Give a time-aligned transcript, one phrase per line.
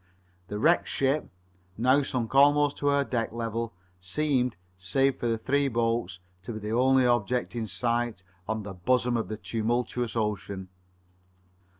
[0.47, 1.29] The wrecked ship,
[1.77, 6.57] now sunk almost to her deck level, seemed, save for the three boats, to be
[6.57, 10.69] the only object in sight on the bosom of the tumultuous ocean.